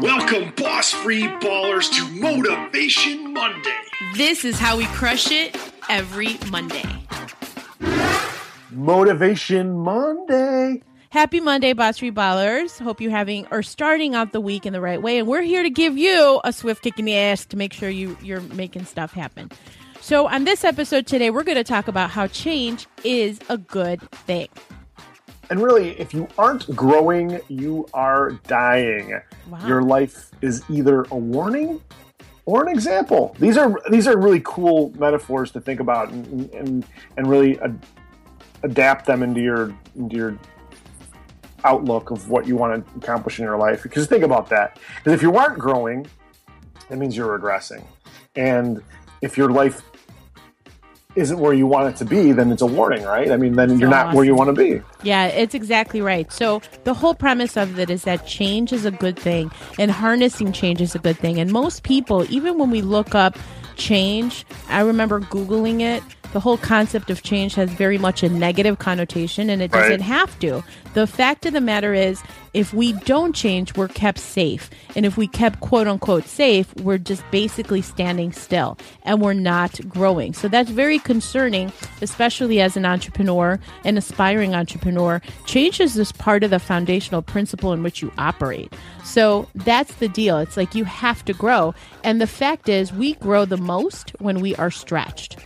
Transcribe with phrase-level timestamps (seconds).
[0.00, 3.76] Welcome, boss free ballers, to Motivation Monday.
[4.14, 5.56] This is how we crush it
[5.88, 6.84] every Monday.
[8.70, 10.82] Motivation Monday.
[11.10, 12.80] Happy Monday, Boss Free Ballers.
[12.80, 15.18] Hope you're having or starting out the week in the right way.
[15.18, 17.88] And we're here to give you a swift kick in the ass to make sure
[17.88, 19.50] you, you're making stuff happen.
[20.00, 24.00] So, on this episode today, we're going to talk about how change is a good
[24.10, 24.48] thing.
[25.50, 29.20] And really, if you aren't growing, you are dying.
[29.50, 29.66] Wow.
[29.66, 31.80] Your life is either a warning
[32.46, 33.36] or an example.
[33.38, 36.86] These are these are really cool metaphors to think about and and,
[37.16, 37.84] and really ad-
[38.62, 40.38] adapt them into your into your
[41.64, 43.82] outlook of what you want to accomplish in your life.
[43.82, 44.78] Because think about that.
[44.98, 46.06] Because if you aren't growing,
[46.88, 47.84] that means you're regressing.
[48.36, 48.82] And
[49.22, 49.82] if your life
[51.16, 53.30] isn't where you want it to be, then it's a warning, right?
[53.30, 54.82] I mean, then you're not where you want to be.
[55.02, 56.30] Yeah, it's exactly right.
[56.32, 60.52] So the whole premise of it is that change is a good thing and harnessing
[60.52, 61.38] change is a good thing.
[61.38, 63.38] And most people, even when we look up
[63.76, 66.02] change, I remember Googling it.
[66.34, 70.36] The whole concept of change has very much a negative connotation and it doesn't have
[70.40, 70.64] to.
[70.94, 72.20] The fact of the matter is,
[72.52, 74.68] if we don't change, we're kept safe.
[74.96, 79.78] And if we kept quote unquote safe, we're just basically standing still and we're not
[79.88, 80.32] growing.
[80.34, 85.22] So that's very concerning, especially as an entrepreneur, an aspiring entrepreneur.
[85.46, 88.74] Change is just part of the foundational principle in which you operate.
[89.04, 90.38] So that's the deal.
[90.38, 91.76] It's like you have to grow.
[92.02, 95.36] And the fact is, we grow the most when we are stretched.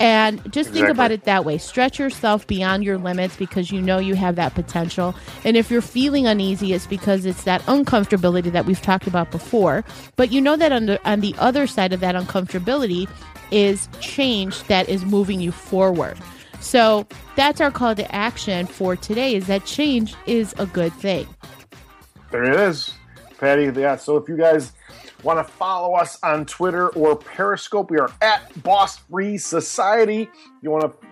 [0.00, 1.58] And just think about it that way.
[1.58, 5.14] Stretch yourself beyond your limits because you know you have that potential.
[5.44, 9.84] And if you're feeling uneasy, it's because it's that uncomfortability that we've talked about before.
[10.14, 13.08] But you know that on the, on the other side of that uncomfortability
[13.50, 16.16] is change that is moving you forward.
[16.60, 21.26] So that's our call to action for today is that change is a good thing.
[22.30, 22.92] There it is,
[23.38, 23.64] Patty.
[23.80, 23.96] Yeah.
[23.96, 24.72] So if you guys
[25.22, 30.28] want to follow us on Twitter or Periscope, we are at Boss Free Society.
[30.62, 31.08] You want to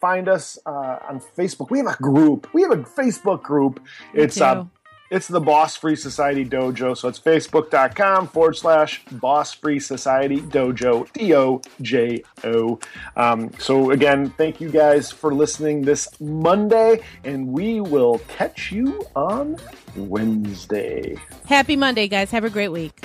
[0.00, 1.70] find us uh, on Facebook.
[1.70, 2.48] We have a group.
[2.52, 3.80] We have a Facebook group.
[4.12, 4.70] It's uh, too.
[5.14, 6.96] It's the Boss Free Society Dojo.
[6.96, 12.80] So it's facebook.com forward slash Boss Free Society Dojo, D O J O.
[13.16, 19.06] Um, so again, thank you guys for listening this Monday, and we will catch you
[19.14, 19.56] on
[19.96, 21.16] Wednesday.
[21.46, 22.32] Happy Monday, guys.
[22.32, 23.00] Have a great week.